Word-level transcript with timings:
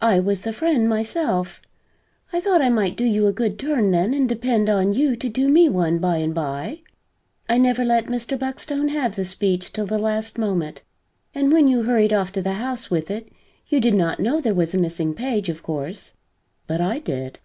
I 0.00 0.18
was 0.18 0.40
the 0.40 0.54
friend, 0.54 0.88
myself; 0.88 1.60
I 2.32 2.40
thought 2.40 2.62
I 2.62 2.70
might 2.70 2.96
do 2.96 3.04
you 3.04 3.26
a 3.26 3.34
good 3.34 3.58
turn 3.58 3.90
then 3.90 4.14
and 4.14 4.26
depend 4.26 4.70
on 4.70 4.94
you 4.94 5.14
to 5.16 5.28
do 5.28 5.50
me 5.50 5.68
one 5.68 5.98
by 5.98 6.16
and 6.16 6.34
by. 6.34 6.80
I 7.50 7.58
never 7.58 7.84
let 7.84 8.06
Mr. 8.06 8.38
Buckstone 8.38 8.88
have 8.88 9.14
the 9.14 9.26
speech 9.26 9.70
till 9.74 9.84
the 9.84 9.98
last 9.98 10.38
moment, 10.38 10.84
and 11.34 11.52
when 11.52 11.68
you 11.68 11.82
hurried 11.82 12.14
off 12.14 12.32
to 12.32 12.40
the 12.40 12.54
House 12.54 12.90
with 12.90 13.10
it, 13.10 13.30
you 13.68 13.78
did 13.78 13.92
not 13.94 14.18
know 14.20 14.40
there 14.40 14.54
was 14.54 14.72
a 14.72 14.78
missing 14.78 15.12
page, 15.12 15.50
of 15.50 15.62
course, 15.62 16.14
but 16.66 16.80
I 16.80 16.98
did." 16.98 17.38